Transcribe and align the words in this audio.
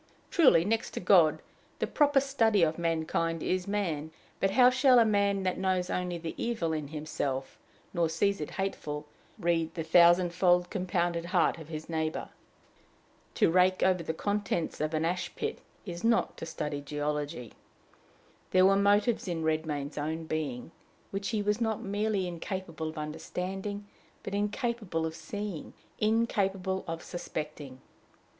Truly, 0.31 0.65
next 0.65 0.95
to 0.95 0.99
God, 0.99 1.43
the 1.77 1.85
proper 1.85 2.19
study 2.19 2.63
of 2.63 2.79
mankind 2.79 3.43
is 3.43 3.67
man; 3.67 4.09
but 4.39 4.49
how 4.49 4.71
shall 4.71 4.97
a 4.97 5.05
man 5.05 5.43
that 5.43 5.59
knows 5.59 5.91
only 5.91 6.17
the 6.17 6.33
evil 6.43 6.73
in 6.73 6.87
himself, 6.87 7.59
nor 7.93 8.09
sees 8.09 8.41
it 8.41 8.49
hateful, 8.57 9.05
read 9.37 9.75
the 9.75 9.83
thousandfold 9.83 10.71
compounded 10.71 11.25
heart 11.25 11.59
of 11.59 11.67
his 11.67 11.87
neighbor? 11.87 12.29
To 13.35 13.51
rake 13.51 13.83
over 13.83 14.01
the 14.01 14.11
contents 14.15 14.81
of 14.81 14.95
an 14.95 15.05
ash 15.05 15.35
pit, 15.35 15.59
is 15.85 16.03
not 16.03 16.35
to 16.37 16.47
study 16.47 16.81
geology. 16.81 17.53
There 18.49 18.65
were 18.65 18.75
motives 18.77 19.27
in 19.27 19.43
Redmain's 19.43 19.99
own 19.99 20.23
being, 20.25 20.71
which 21.11 21.29
he 21.29 21.43
was 21.43 21.61
not 21.61 21.83
merely 21.83 22.27
incapable 22.27 22.89
of 22.89 22.97
understanding, 22.97 23.85
but 24.23 24.33
incapable 24.33 25.05
of 25.05 25.13
seeing, 25.13 25.73
incapable 25.99 26.83
of 26.87 27.03
suspecting. 27.03 27.81